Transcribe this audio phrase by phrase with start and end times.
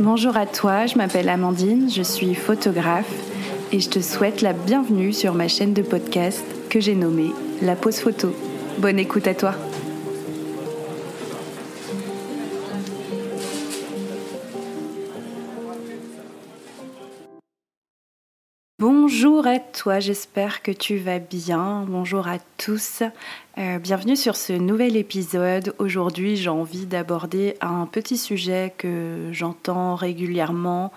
[0.00, 3.12] Bonjour à toi, je m'appelle Amandine, je suis photographe
[3.72, 7.32] et je te souhaite la bienvenue sur ma chaîne de podcast que j'ai nommée
[7.62, 8.32] La Pause Photo.
[8.78, 9.54] Bonne écoute à toi.
[19.10, 21.86] Bonjour à toi, j'espère que tu vas bien.
[21.88, 23.02] Bonjour à tous.
[23.56, 25.74] Euh, bienvenue sur ce nouvel épisode.
[25.78, 30.92] Aujourd'hui, j'ai envie d'aborder un petit sujet que j'entends régulièrement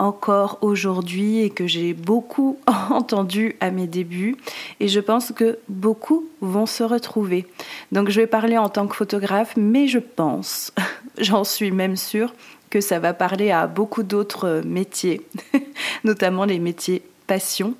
[0.00, 2.58] encore aujourd'hui et que j'ai beaucoup
[2.90, 4.36] entendu à mes débuts
[4.80, 7.46] et je pense que beaucoup vont se retrouver.
[7.92, 10.72] Donc je vais parler en tant que photographe, mais je pense,
[11.18, 12.34] j'en suis même sûre,
[12.70, 15.20] que ça va parler à beaucoup d'autres métiers,
[16.04, 17.74] notamment les métiers passion.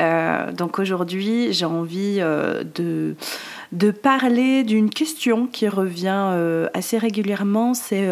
[0.00, 3.14] Euh, donc aujourd'hui, j'ai envie euh, de,
[3.72, 8.08] de parler d'une question qui revient euh, assez régulièrement, c'est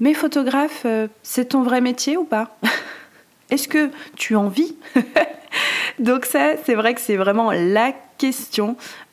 [0.00, 0.86] mes photographes,
[1.22, 2.56] c'est ton vrai métier ou pas?
[3.50, 4.76] Est-ce que tu en vis?
[5.98, 7.92] Donc ça, c'est vrai que c'est vraiment la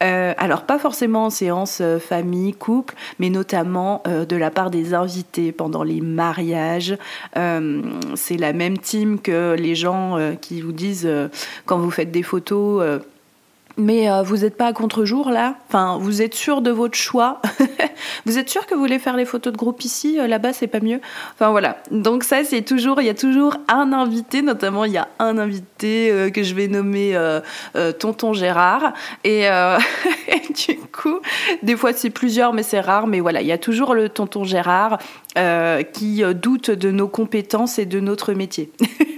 [0.04, 4.70] Euh, alors pas forcément en séance euh, famille, couple, mais notamment euh, de la part
[4.70, 6.98] des invités pendant les mariages.
[8.16, 11.10] c'est la même team que les gens qui vous disent
[11.66, 13.02] quand vous faites des photos
[13.78, 15.56] mais euh, vous n'êtes pas à contre-jour là?
[15.68, 17.42] Enfin, vous êtes sûr de votre choix?
[18.26, 20.68] Vous êtes sûr que vous voulez faire les photos de groupe ici euh, Là-bas, c'est
[20.68, 21.00] pas mieux?
[21.34, 21.78] Enfin voilà.
[21.90, 25.38] Donc ça, c'est toujours, il y a toujours un invité, notamment il y a un
[25.38, 27.18] invité euh, que je vais nommer
[28.00, 28.94] Tonton Gérard.
[29.24, 29.44] Et,
[30.28, 31.20] et, du coup,
[31.64, 33.08] des fois c'est plusieurs, mais c'est rare.
[33.08, 35.00] Mais voilà, il y a toujours le Tonton Gérard
[35.94, 38.72] qui doute de nos compétences et de notre métier.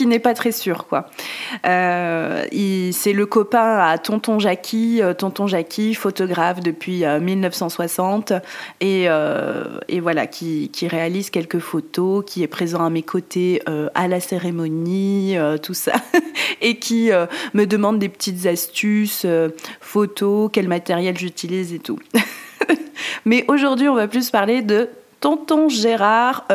[0.00, 1.10] qui n'est pas très sûr, quoi.
[1.66, 2.46] Euh,
[2.90, 8.38] c'est le copain à Tonton Jackie, euh, Tonton Jackie, photographe depuis 1960, euh,
[8.80, 9.08] et,
[9.94, 13.60] et voilà, qui, qui, réalise quelques photos, qui est présent à mes côtés
[13.94, 15.92] à la cérémonie, tout ça,
[16.62, 17.10] et qui
[17.52, 19.26] me demande des petites astuces,
[19.82, 21.98] photos, quel matériel j'utilise et tout.
[23.26, 24.88] Mais aujourd'hui, on va plus parler de
[25.20, 26.46] Tonton Gérard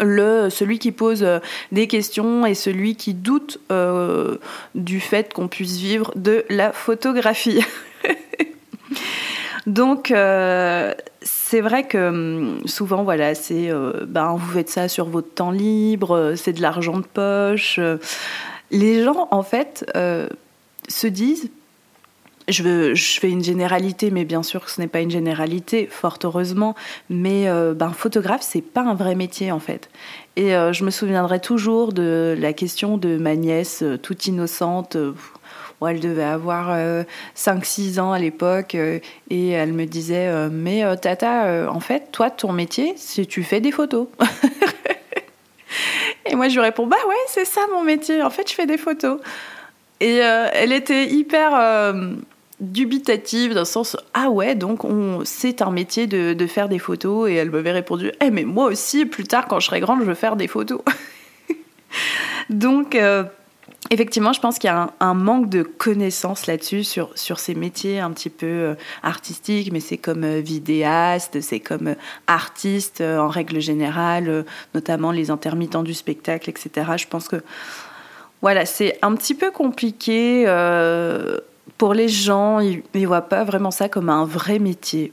[0.00, 1.38] le, celui qui pose euh,
[1.70, 4.38] des questions et celui qui doute euh,
[4.74, 7.60] du fait qu'on puisse vivre de la photographie.
[9.66, 13.70] Donc, euh, c'est vrai que hum, souvent, voilà, c'est
[14.06, 17.78] ben, vous faites ça sur votre temps libre, c'est de l'argent de poche.
[18.70, 19.86] Les gens, en fait,
[20.88, 21.50] se disent
[22.48, 26.74] je, fais une généralité, mais bien sûr que ce n'est pas une généralité, fort heureusement.
[27.08, 29.88] Mais euh, ben, photographe, c'est pas un vrai métier en fait.
[30.36, 34.96] Et euh, je me souviendrai toujours de la question de ma nièce, euh, toute innocente.
[35.80, 36.78] Où elle devait avoir
[37.36, 42.94] 5-6 ans à l'époque et elle me disait mais tata en fait toi ton métier
[42.96, 44.06] c'est tu fais des photos
[46.26, 48.66] et moi je lui réponds bah ouais c'est ça mon métier en fait je fais
[48.66, 49.18] des photos
[49.98, 51.50] et elle était hyper
[52.62, 57.28] dubitative le sens ah ouais donc on c'est un métier de, faire des photos.
[57.28, 60.04] Et elle m'avait répondu eh mais moi aussi plus tard quand je serai grande je
[60.04, 60.80] veux faire des photos.
[62.50, 63.24] Donc euh,
[63.90, 67.98] Effectivement, je pense qu'il y a un, manque de connaissances là-dessus, sur, sur ces métiers
[67.98, 71.96] un petit peu euh, artistiques, mais c'est comme euh, vidéaste, c'est comme
[72.26, 76.92] artiste en règle générale, notamment les intermittents du spectacle, etc.
[76.96, 77.42] Je pense que
[78.40, 80.46] voilà, c'est un petit peu compliqué
[81.78, 85.12] pour les gens, ils ne voient pas vraiment ça comme un vrai métier.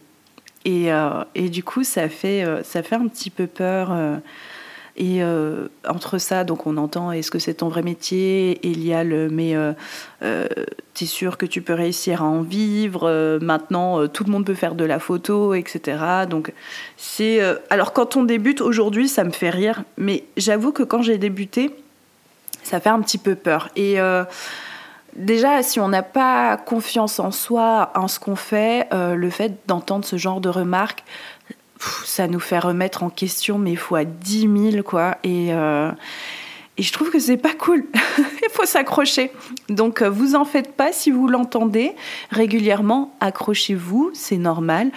[0.65, 3.89] Et, euh, et du coup, ça fait, euh, ça fait un petit peu peur.
[3.91, 4.17] Euh,
[5.01, 5.21] et
[5.87, 8.59] entre ça, donc on entend est-ce que c'est ton vrai métier?
[8.63, 9.55] Il y a le mais
[10.19, 13.39] tu es sûr que tu peux réussir à en vivre?
[13.41, 16.25] Maintenant, tout le monde peut faire de la photo, etc.
[16.29, 16.51] Donc
[16.97, 17.39] c'est
[17.69, 21.73] alors quand on débute aujourd'hui, ça me fait rire, mais j'avoue que quand j'ai débuté,
[22.63, 23.69] ça fait un petit peu peur.
[23.77, 23.99] Et
[25.15, 29.59] Déjà, si on n'a pas confiance en soi, en ce qu'on fait, euh, le fait
[29.67, 31.03] d'entendre ce genre de remarques,
[32.05, 35.17] ça nous fait remettre en question, mais fois 10 000, quoi.
[35.23, 35.91] Et, euh,
[36.77, 37.85] et je trouve que c'est pas cool.
[38.17, 39.31] Il faut s'accrocher.
[39.69, 41.95] Donc, euh, vous en faites pas si vous l'entendez
[42.31, 43.15] régulièrement.
[43.19, 44.91] Accrochez-vous, c'est normal.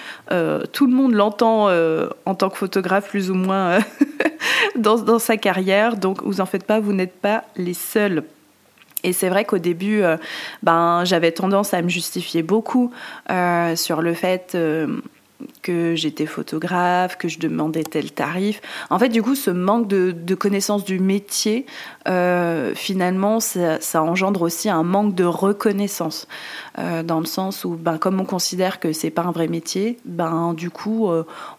[0.73, 1.69] tout le monde l'entend
[2.26, 3.79] en tant que photographe, plus ou moins,
[4.76, 5.97] dans, dans sa carrière.
[5.97, 8.25] Donc, vous en faites pas, vous n'êtes pas les seuls.
[9.05, 10.17] Et c'est vrai qu'au début, euh,
[10.63, 12.93] ben, j'avais tendance à me justifier beaucoup
[13.31, 15.01] euh, sur le fait euh,
[15.63, 18.61] que j'étais photographe, que je demandais tel tarif.
[18.91, 21.67] En fait, du coup, ce manque de, de connaissance du métier,
[22.09, 26.27] euh, finalement, ça, engendre aussi un manque de reconnaissance,
[26.79, 29.99] euh, dans le sens où, ben, comme on considère que c'est pas un vrai métier,
[30.05, 31.11] ben, du coup,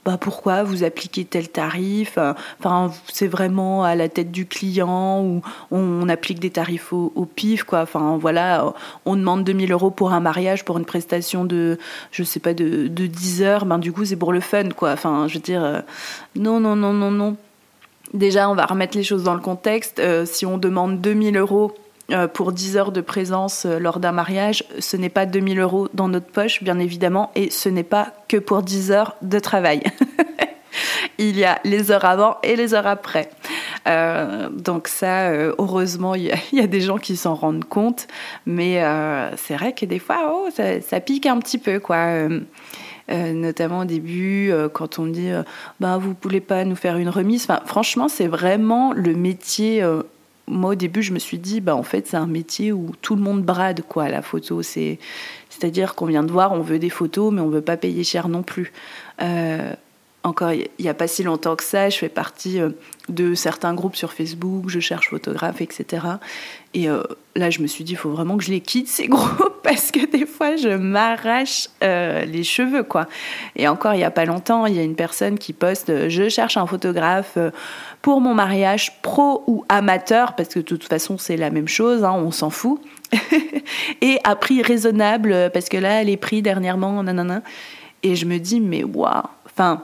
[0.06, 2.18] ben, pourquoi vous appliquez tel tarif?
[2.60, 5.42] Enfin, c'est vraiment à la tête du client ou
[5.72, 7.82] on, applique des tarifs au, pif, quoi.
[7.82, 8.74] Enfin, voilà,
[9.06, 11.80] on demande 2000 euros pour un mariage, pour une prestation de,
[12.12, 14.92] je sais pas, de 10 heures, ben, du coup, c'est pour le fun, quoi.
[14.92, 15.84] Enfin, je veux dire,
[16.36, 17.38] non, non, non, non, non.
[18.14, 20.00] Déjà, on va remettre les choses dans le contexte.
[20.00, 21.74] Euh, si on demande 2000 euros
[22.12, 25.90] euh, pour 10 heures de présence euh, lors d'un mariage, ce n'est pas 2000 euros
[25.96, 29.82] dans notre poche, bien évidemment, et ce n'est pas que pour 10 heures de travail.
[31.18, 33.32] il y a les heures avant et les heures après.
[34.52, 38.08] donc ça, heureusement, il y, a des gens qui s'en rendent compte,
[38.46, 38.84] mais
[39.38, 42.28] c'est vrai que des fois, oh, ça, ça, pique un petit peu, quoi.
[43.12, 45.44] Euh, notamment au début, euh, quand on dit euh,
[45.80, 47.48] bah, vous ne voulez pas nous faire une remise?
[47.66, 49.84] Franchement, c'est vraiment le métier.
[50.48, 53.16] moi, au début, je me suis dit bah, en fait, c'est un métier où tout
[53.16, 54.62] le monde brade quoi, la photo.
[54.62, 55.00] C'est,
[55.50, 58.04] c'est-à-dire qu'on vient de voir, on veut des photos, mais on ne veut pas payer
[58.04, 58.72] cher non plus
[60.24, 62.70] encore il n'y a pas si longtemps que ça, je fais partie euh,
[63.10, 66.06] de certains groupes sur Facebook, je cherche photographe, etc.
[66.74, 67.04] Et euh,
[67.36, 69.92] là, je me suis dit, il faut vraiment que je les quitte, ces groupes, parce
[69.92, 73.08] que des fois, je m'arrache euh, les cheveux, quoi.
[73.58, 76.30] Et encore, il n'y a pas longtemps, il y a une personne qui poste, je
[76.30, 77.38] cherche un photographe
[78.02, 82.06] pour mon mariage pro ou amateur, parce que de toute façon, c'est la même chose,
[82.06, 82.82] hein, on s'en fout.
[84.02, 87.42] et à prix raisonnable, parce que là, les prix dernièrement, nanana.
[88.04, 89.84] Et je me dis, mais waouh, enfin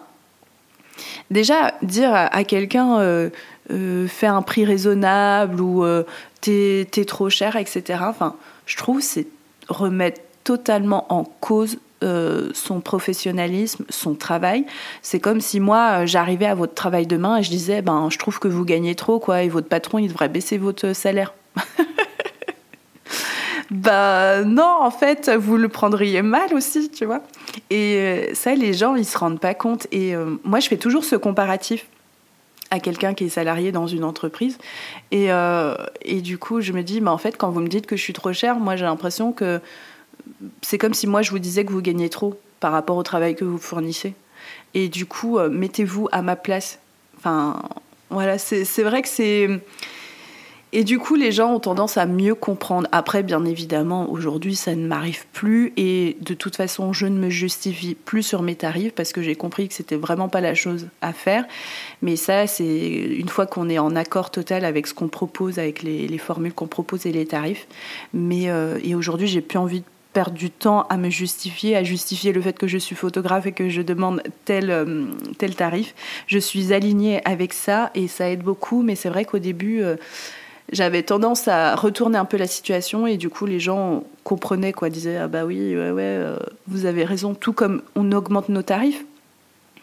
[1.32, 3.30] Déjà, dire à, quelqu'un euh,
[3.72, 6.04] euh, fais un prix raisonnable ou euh,
[6.42, 8.02] t'es es trop cher, etc.
[8.08, 8.36] Enfin,
[8.66, 9.28] je trouve c'est
[9.68, 11.78] remettre totalement en cause
[12.54, 14.66] son professionnalisme, son travail.
[15.02, 18.40] C'est comme si moi, j'arrivais à votre travail demain et je disais, ben, je trouve
[18.40, 21.34] que vous gagnez trop, quoi, et votre patron, il devrait baisser votre salaire.
[23.72, 27.22] bah non, en fait, vous le prendriez mal aussi, tu vois.
[27.70, 29.88] Et euh, ça, les gens, ils se rendent pas compte.
[29.92, 31.86] Et euh, moi, je fais toujours ce comparatif
[32.72, 34.58] à quelqu'un qui est salarié dans une entreprise.
[35.12, 37.86] Et, euh, et du coup, je me dis, mais en fait, quand vous me dites
[37.86, 39.60] que je suis trop chère, moi, j'ai l'impression que
[40.62, 43.36] c'est comme si moi, je vous disais que vous gagnez trop par rapport au travail
[43.36, 44.14] que vous fournissez.
[44.74, 46.80] Et du coup, mettez-vous à ma place.
[47.18, 47.62] Enfin,
[48.10, 49.50] voilà, c'est vrai que c'est
[50.72, 52.88] et du coup, les gens ont tendance à mieux comprendre.
[52.92, 55.74] Après, bien évidemment, aujourd'hui, ça ne m'arrive plus.
[55.78, 59.36] Et de toute façon, je ne me justifie plus sur mes tarifs parce que j'ai
[59.36, 61.46] compris que c'était vraiment pas la chose à faire.
[62.04, 65.82] Mais ça, c'est une fois qu'on est en accord total avec ce qu'on propose, avec
[65.82, 67.68] les, formules qu'on propose et les tarifs.
[68.14, 71.84] Mais euh, et aujourd'hui, j'ai plus envie de perdre du temps à me justifier, à
[71.84, 75.06] justifier le fait que je suis photographe et que je demande tel, euh,
[75.40, 75.96] tel tarif.
[76.28, 78.84] Je suis alignée avec ça et ça aide beaucoup.
[78.84, 79.82] Mais c'est vrai qu'au début...
[80.72, 84.90] J'avais tendance à retourner un peu la situation et du coup les gens comprenaient quoi,
[84.90, 86.38] disaient ah bah oui ouais ouais euh,
[86.68, 89.04] vous avez raison tout comme on augmente nos tarifs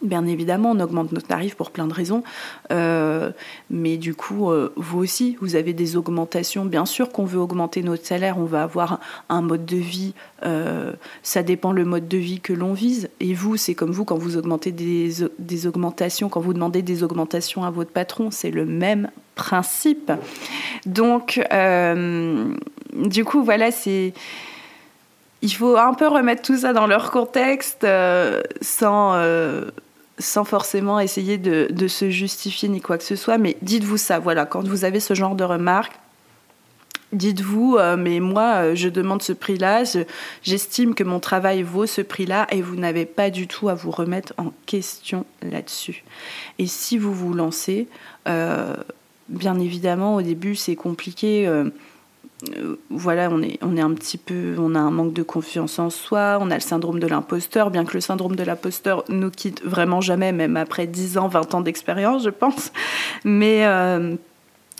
[0.03, 2.23] Bien évidemment, on augmente nos tarifs pour plein de raisons,
[2.71, 3.31] euh,
[3.71, 6.67] mais du coup, euh, vous aussi, vous avez des augmentations.
[6.67, 9.01] Bien sûr qu'on veut augmenter notre salaire, on va avoir
[9.31, 10.13] un mode de vie,
[10.45, 13.09] euh, ça dépend le mode de vie que l'on vise.
[13.21, 17.03] Et vous, c'est comme vous, quand vous augmentez des, des, augmentations, quand vous demandez des
[17.03, 20.13] augmentations à votre patron, c'est le même principe.
[20.85, 21.41] Donc,
[22.93, 24.13] du coup, voilà, c'est
[25.43, 27.87] il faut un peu remettre tout ça dans leur contexte
[28.61, 29.15] sans,
[30.19, 34.47] sans forcément essayer de, se justifier ni quoi que ce soit, mais dites-vous ça, voilà,
[34.47, 35.99] quand vous avez ce genre de remarques,
[37.13, 39.85] dites-vous, euh, mais moi, euh, je demande ce prix-là,
[40.43, 43.91] j'estime que mon travail vaut ce prix-là, et vous n'avez pas du tout à vous
[43.91, 46.03] remettre en question là-dessus.
[46.59, 47.87] Et si vous vous lancez,
[48.27, 48.75] euh,
[49.29, 51.49] bien évidemment, au début, c'est compliqué
[52.91, 55.89] voilà, on est, on est un petit peu, on a un manque de confiance en
[55.89, 59.65] soi, on a le syndrome de l'imposteur, bien que le syndrome de l'imposteur nous quitte
[59.65, 62.73] vraiment jamais, même après 10 ans, 20 ans d'expérience, je pense.
[63.25, 64.17] Mais euh,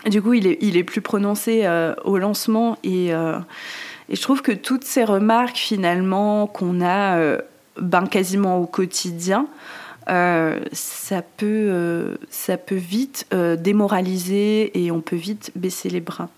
[0.05, 4.41] du coup, il est, il est plus prononcé euh, au lancement et, et, je trouve
[4.43, 7.39] que toutes ces remarques finalement qu'on a
[7.81, 9.47] ben, quasiment au quotidien,
[10.07, 16.29] ça, peut, ça peut vite démoraliser et on peut vite baisser les bras.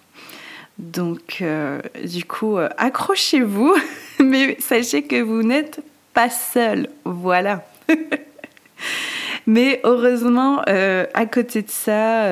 [0.79, 3.75] Donc, euh, du coup, euh, accrochez-vous,
[4.19, 5.81] mais sachez que vous n'êtes
[6.13, 6.88] pas seul.
[7.03, 7.65] Voilà.
[9.45, 12.29] mais heureusement, euh, à côté de ça,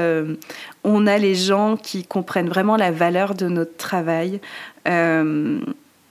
[0.85, 4.39] on a les gens qui comprennent vraiment la valeur de notre travail,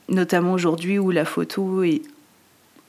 [0.08, 2.02] notamment aujourd'hui où la photo est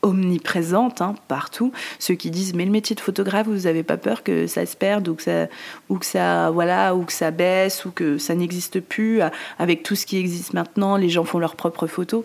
[0.01, 1.71] omniprésente hein, partout.
[1.99, 4.75] Ceux qui disent mais le métier de photographe, vous n'avez pas peur que ça se
[4.75, 5.47] perde ou que ça,
[5.89, 9.21] ou que ça, voilà, ou que ça baisse ou que ça n'existe plus.
[9.59, 12.23] Avec tout ce qui existe maintenant, les gens font leurs propres photos.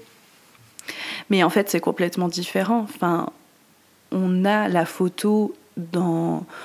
[1.31, 2.81] Mais en fait, c'est complètement différent.
[2.81, 3.29] Enfin,
[4.11, 5.55] on a la photo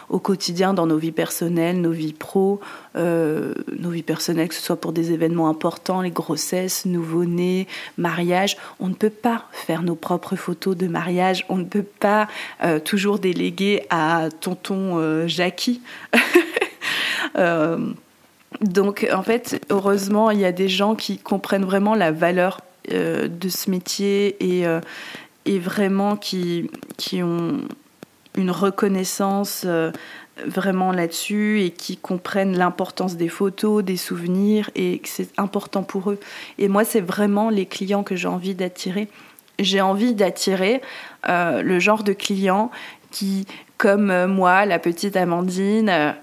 [0.09, 2.59] au quotidien, dans nos vies personnelles, nos vies pro,
[2.95, 8.57] euh, nos vies personnelles, que ce soit pour des événements importants, les grossesses, nouveau-nés, mariage.
[8.79, 11.45] On ne peut pas faire nos propres photos de mariage.
[11.49, 12.27] On ne peut pas
[12.63, 15.81] euh, toujours déléguer à tonton euh, Jackie.
[18.61, 23.49] donc, en fait, heureusement, il y a des gens qui comprennent vraiment la valeur de
[23.49, 24.65] ce métier et,
[25.45, 27.59] et vraiment qui, qui ont
[28.37, 29.91] une reconnaissance euh,
[30.45, 36.11] vraiment là-dessus et qui comprennent l'importance des photos, des souvenirs et que c'est important pour
[36.11, 36.19] eux.
[36.57, 39.09] Et moi, c'est vraiment les clients que j'ai envie d'attirer.
[39.59, 40.81] J'ai envie d'attirer
[41.27, 42.69] euh, le genre de clients
[43.09, 46.15] qui, comme euh, moi, la petite Amandine,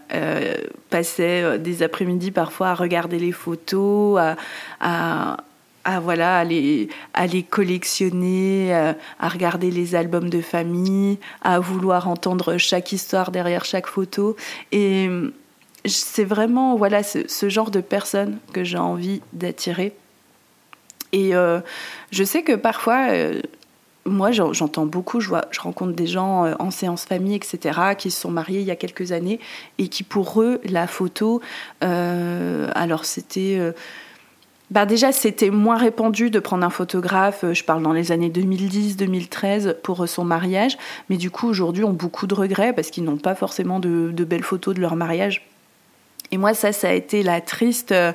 [0.90, 4.21] passait des après-midi parfois à regarder les photos,
[4.80, 5.38] à
[6.02, 12.92] voilà à les, collectionner, euh, à regarder les albums de famille, à vouloir entendre chaque
[12.92, 14.36] histoire derrière chaque photo.
[14.72, 15.32] Et euh,
[15.84, 19.94] c'est vraiment voilà ce, genre de personne que j'ai envie d'attirer.
[21.12, 21.60] Et euh,
[22.10, 23.08] je sais que parfois,
[24.04, 28.20] moi j'entends beaucoup, je, vois, je rencontre des gens en séance famille, etc., qui se
[28.20, 29.38] sont mariés il y a quelques années
[29.78, 31.40] et qui pour eux, la photo,
[31.80, 33.60] alors c'était
[34.71, 38.30] bah déjà, c'était moins répandu de prendre un photographe, euh, je parle dans les années
[38.30, 40.78] 2010-2013, pour son mariage.
[41.11, 44.42] Mais du coup, aujourd'hui, ont beaucoup de regrets parce qu'ils n'ont pas forcément de, belles
[44.42, 45.47] photos de leur mariage.
[46.30, 48.12] Et moi, ça, ça a été la triste, euh,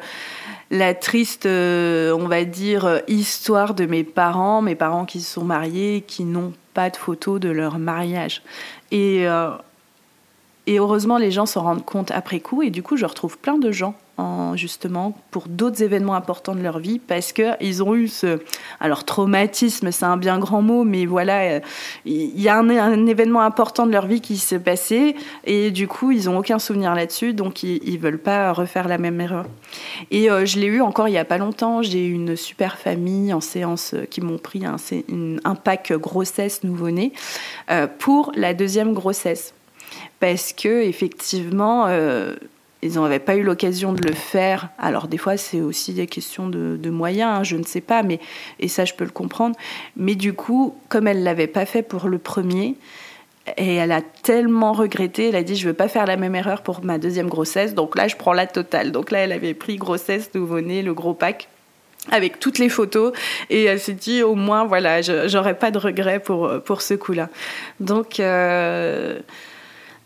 [0.71, 5.45] la triste, euh, on va dire, histoire de mes parents, mes parents qui se sont
[5.45, 8.41] mariés, qui n'ont pas de photos de leur mariage.
[8.91, 9.25] Et,
[10.65, 12.63] et heureusement, les gens s'en rendent compte après coup.
[12.63, 13.95] Et du coup, je retrouve plein de gens
[14.55, 18.39] justement pour d'autres événements importants de leur vie parce qu'ils ont eu ce
[18.79, 21.59] alors traumatisme c'est un bien grand mot mais voilà euh,
[22.05, 26.11] il y a un, événement important de leur vie qui s'est passé et du coup
[26.11, 29.45] ils ont aucun souvenir là-dessus donc ils, ils veulent pas refaire la même erreur.
[30.11, 32.77] Et euh, je l'ai eu encore il y a pas longtemps j'ai eu une super
[32.77, 34.77] famille en séance euh, qui m'ont pris un,
[35.43, 37.13] un, pack grossesse nouveau-né
[37.99, 39.53] pour la deuxième grossesse.
[40.19, 41.87] Parce que effectivement
[42.81, 44.69] ils n'avaient pas eu l'occasion de le faire.
[44.77, 48.19] Alors des fois, c'est aussi des questions de, moyens, hein, je ne sais pas, mais
[48.59, 49.55] et ça, je peux le comprendre.
[49.97, 52.75] Mais du coup, comme elle l'avait pas fait pour le premier,
[53.57, 56.61] et elle a tellement regretté, elle a dit je veux pas faire la même erreur
[56.61, 58.91] pour ma deuxième grossesse, donc là je prends la totale.
[58.91, 61.49] Donc là, elle avait pris grossesse, nouveau-né, le gros pack
[62.11, 63.13] avec toutes les photos
[63.49, 67.29] et elle s'est dit au moins voilà j'aurais pas de regrets pour pour ce coup-là
[67.81, 69.19] donc euh,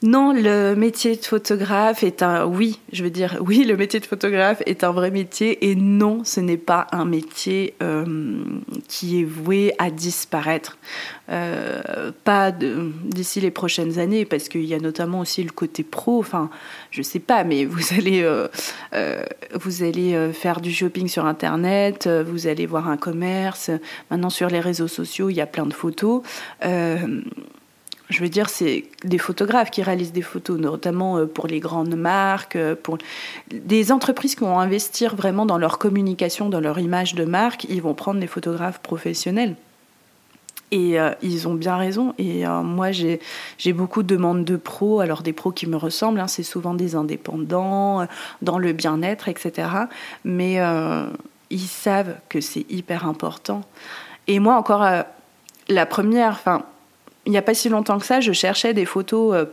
[0.04, 4.06] non, le métier de photographe est un oui, je veux dire oui, le métier de
[4.06, 8.44] photographe est un vrai métier et non, ce n'est pas un métier euh,
[8.90, 10.78] qui est voué à disparaître.
[11.30, 16.20] Euh, pas d'ici les prochaines années, parce qu'il y a notamment aussi le côté pro.
[16.20, 16.50] Enfin,
[16.92, 18.50] je sais pas, mais vous allez euh,
[19.54, 23.72] vous allez faire du shopping sur internet, vous allez voir un commerce.
[24.12, 26.24] Maintenant sur les réseaux sociaux, il y a plein de photos
[28.10, 31.96] je veux dire, c'est des photographes qui réalisent des photos, notamment euh, pour les grandes
[31.96, 32.98] marques, euh, pour
[33.52, 37.82] des entreprises qui vont investir vraiment dans leur communication, dans leur image de marque, ils
[37.82, 39.56] vont prendre des photographes professionnels.
[40.72, 42.14] Et euh, ils ont bien raison.
[42.18, 43.20] Et moi, j'ai
[43.74, 46.96] beaucoup de demandes de pros, alors des pros qui me ressemblent, hein, c'est souvent des
[46.96, 48.08] indépendants,
[48.42, 49.68] dans le bien-être, etc.
[50.26, 50.58] Mais
[51.52, 53.62] ils savent que c'est hyper important.
[54.26, 54.84] Et moi, encore,
[55.68, 56.66] la première, enfin,
[57.26, 59.36] il n'y a pas si longtemps que ça, je cherchais des photos.
[59.36, 59.46] Euh,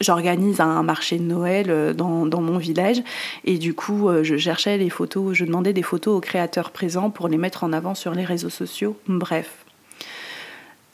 [0.00, 3.02] j'organise un marché de Noël euh, dans, dans, mon village
[3.44, 7.08] et du coup euh, je cherchais les photos, je demandais des photos aux créateurs présents
[7.08, 8.98] pour les mettre en avant sur les réseaux sociaux.
[9.08, 9.64] Bref.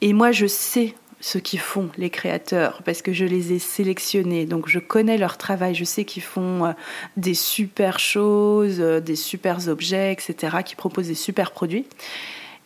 [0.03, 4.45] Et moi je sais ce qu'ils font les créateurs parce que je les ai sélectionnés
[4.45, 6.75] donc je connais leur travail je sais qu'ils font
[7.17, 11.87] des super choses des super objets etc qui proposent des super produits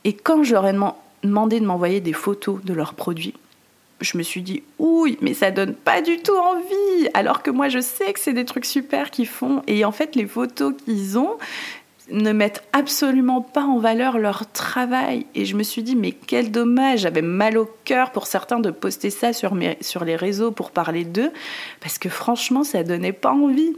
[0.04, 0.72] et quand je leur ai
[1.26, 3.34] demandé de m'envoyer des photos de leurs produits.
[4.00, 7.68] Je me suis dit, oui, mais ça donne pas du tout envie, alors que moi
[7.68, 9.62] je sais que c'est des trucs super qu'ils font.
[9.66, 11.38] Et en fait, les photos qu'ils ont
[12.10, 15.26] ne mettent absolument pas en valeur leur travail.
[15.34, 18.70] Et je me suis dit, mais quel dommage, j'avais mal au cœur pour certains de
[18.70, 21.32] poster ça sur, mes, sur les réseaux pour parler d'eux,
[21.80, 23.74] parce que franchement, ça donnait pas envie.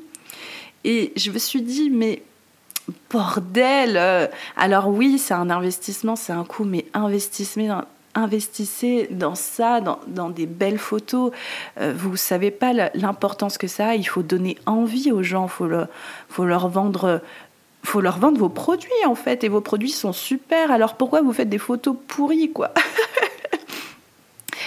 [0.85, 2.23] Et je me suis dit, mais
[3.11, 4.27] bordel euh.
[4.57, 10.47] Alors oui, c'est un investissement, c'est un coût, mais investissement investissez dans ça, dans, des
[10.47, 11.33] belles photos.
[11.81, 13.95] Euh, vous ne savez pas l'importance que ça a.
[13.95, 15.47] Il faut donner envie aux gens.
[15.47, 15.87] Il
[16.29, 17.23] faut, leur vendre
[17.85, 21.33] faut leur vendre vos produits en fait et vos produits sont super alors pourquoi vous
[21.33, 22.75] faites des photos pourries quoi?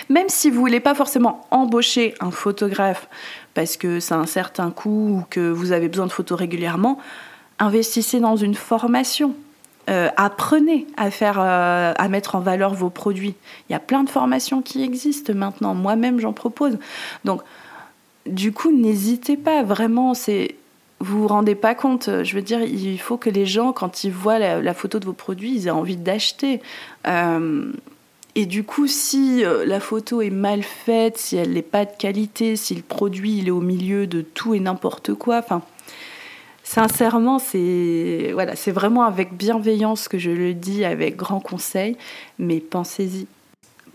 [0.09, 3.07] Même si vous voulez pas forcément embaucher un photographe
[3.53, 6.99] parce que c'est un certain coût ou que vous avez besoin de photos régulièrement,
[7.62, 9.36] investissez dans une formation.
[9.89, 13.36] Euh, apprenez à faire, euh, à mettre en valeur vos produits.
[13.70, 15.74] Il y a plein de formations qui existent maintenant.
[15.74, 16.77] Moi-même, j'en propose.
[17.25, 17.41] Donc,
[18.25, 19.63] du coup, n'hésitez pas.
[19.63, 20.56] Vraiment, c'est
[21.00, 22.10] vous vous rendez pas compte.
[22.24, 25.13] Je veux dire, il faut que les gens, quand ils voient la, photo de vos
[25.13, 26.62] produits, ils aient envie d'acheter.
[27.08, 27.72] Euh,
[28.36, 32.56] et du coup, si la photo est mal faite, si elle n'est pas de qualité,
[32.56, 35.63] si le produit il est au milieu de tout et n'importe quoi, enfin,
[36.73, 41.97] Sincèrement, c'est voilà, c'est vraiment avec bienveillance que je le dis, avec grand conseil,
[42.39, 43.27] mais pensez-y.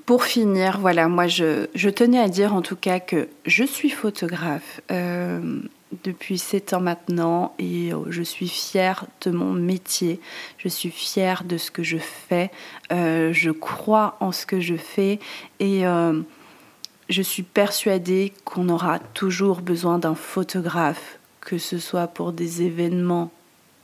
[0.05, 4.83] Pour finir, voilà, moi je, tenais à dire en tout cas que je suis photographe
[4.91, 5.59] euh,
[6.05, 10.21] depuis 7 ans maintenant et euh, je suis fière de mon métier,
[10.59, 12.51] je suis fière de ce que je fais,
[12.93, 15.19] euh, je crois en ce que je fais
[15.61, 15.85] et
[17.09, 23.31] je suis persuadée qu'on aura toujours besoin d'un photographe que ce soit pour des événements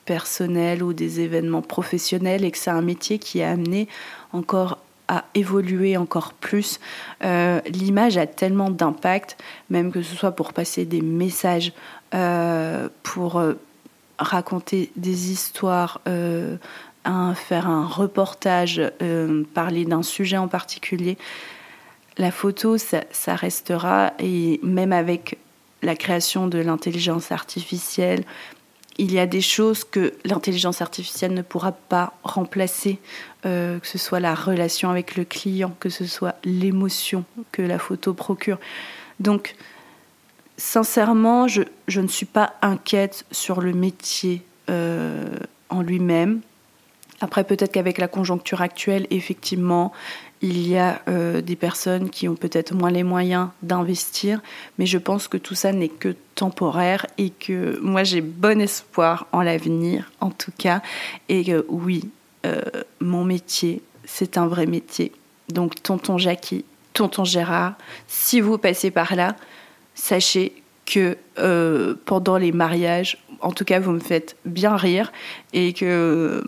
[0.05, 3.89] personnels ou des événements professionnels, et que c'est un métier qui a amené
[4.33, 6.81] encore à évoluer encore plus.
[7.23, 9.37] Euh, l'image a tellement d'impact,
[9.71, 11.73] même que ce soit pour passer des messages,
[12.15, 13.55] euh, pour euh,
[14.19, 18.81] raconter des histoires, faire un reportage,
[19.55, 21.17] parler d'un sujet en particulier.
[22.19, 25.39] La photo, ça, restera, et même avec
[25.83, 28.25] la création de l'intelligence artificielle.
[28.99, 32.99] Il y a des choses que l'intelligence artificielle ne pourra pas remplacer,
[33.47, 37.79] euh, que ce soit la relation avec le client, que ce soit l'émotion que la
[37.79, 38.59] photo procure.
[39.19, 39.57] Donc,
[40.57, 41.63] sincèrement, je,
[41.97, 45.37] ne suis pas inquiète sur le métier euh,
[45.71, 46.41] en lui-même.
[47.23, 49.93] Après, peut-être qu'avec la conjoncture actuelle, effectivement,
[50.41, 54.43] il y a euh, des personnes qui ont peut-être moins les moyens d'investir,
[54.77, 59.29] mais je pense que tout ça n'est que temporaire et que moi j'ai bon espoir
[59.31, 60.83] en l'avenir, en tout cas,
[61.29, 62.11] et oui,
[62.45, 62.61] euh,
[63.01, 65.13] mon métier, c'est un vrai métier.
[65.49, 67.75] Donc, tonton Jackie, tonton Gérard,
[68.09, 69.37] si vous passez par là,
[69.95, 75.13] sachez que euh, pendant les mariages, en tout cas, vous me faites bien rire
[75.53, 76.45] et que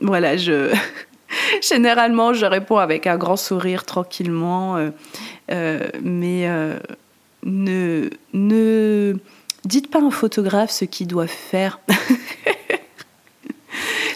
[0.00, 0.72] voilà, je
[1.62, 4.90] Généralement, je réponds avec un grand sourire tranquillement, euh,
[5.50, 6.78] euh, mais euh,
[7.44, 9.14] ne, ne
[9.64, 11.80] dites pas à un photographe ce qu'il doit faire.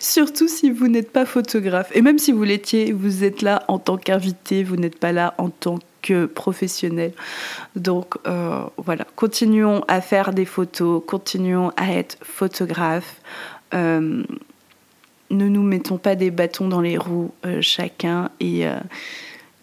[0.00, 1.90] Surtout si vous n'êtes pas photographe.
[1.94, 5.34] Et même si vous l'étiez, vous êtes là en tant qu'invité, vous n'êtes pas là
[5.38, 5.84] en tant que
[6.34, 7.12] professionnel.
[7.76, 8.16] Donc
[8.76, 13.20] voilà, continuons à faire des photos, continuons à être photographe
[15.32, 18.78] ne nous mettons pas des bâtons dans les roues euh, chacun et euh,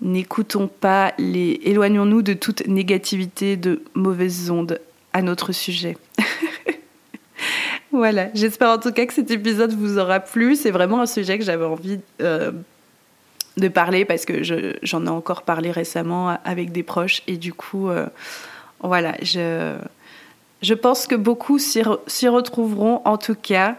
[0.02, 1.62] n'écoutons pas les.
[1.64, 4.80] Éloignons-nous de toute négativité, de mauvaises ondes
[5.14, 5.98] à notre sujet.
[7.92, 10.56] voilà, j'espère en tout cas que cet épisode vous aura plu.
[10.56, 12.52] C'est vraiment un sujet que j'avais envie euh,
[13.60, 14.44] de parler parce que
[14.82, 17.90] j'en ai encore parlé récemment avec des proches et du coup,
[18.82, 21.82] voilà, je, pense que beaucoup s'y
[22.28, 23.78] retrouveront en tout cas.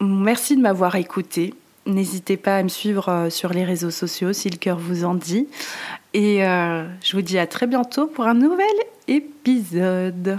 [0.00, 1.54] Merci de m'avoir écouté.
[1.86, 5.14] N'hésitez pas à me suivre euh, sur les réseaux sociaux si le cœur vous en
[5.14, 5.46] dit.
[6.12, 8.66] Et euh, je vous dis à très bientôt pour un nouvel
[9.08, 10.38] épisode.